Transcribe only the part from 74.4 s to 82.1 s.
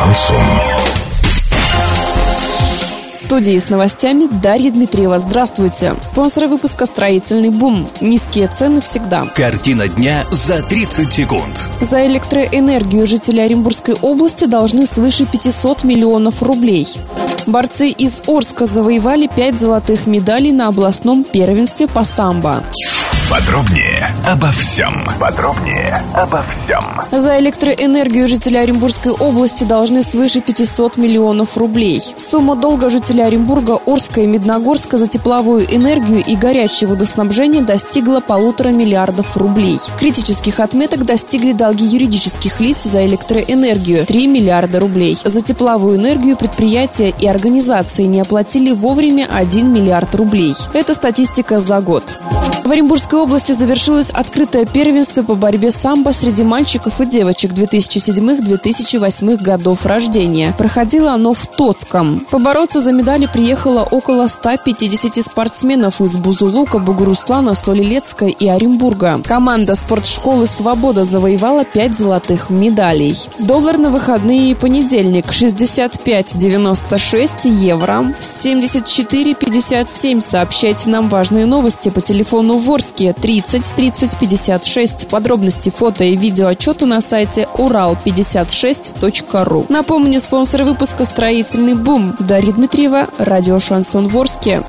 и понедельник 65,96 евро, 74,57. Сообщайте нам важные новости по